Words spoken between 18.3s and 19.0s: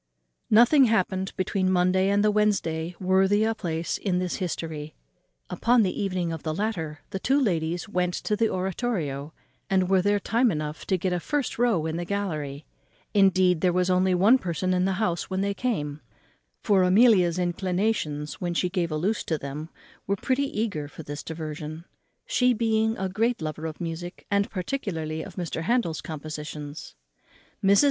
when she gave a